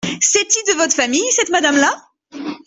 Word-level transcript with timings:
C’est-y 0.19 0.63
de 0.73 0.77
votre 0.79 0.95
famile, 0.95 1.21
cette 1.29 1.51
madame-là? 1.51 2.07